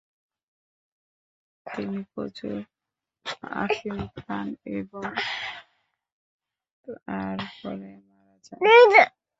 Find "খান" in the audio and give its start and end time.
4.17-4.47